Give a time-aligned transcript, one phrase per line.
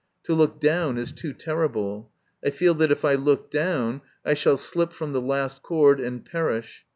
[0.23, 2.09] To look down is too terrible.
[2.43, 6.25] I feel that if I look down I shall slip from the last cord and
[6.25, 6.85] perish.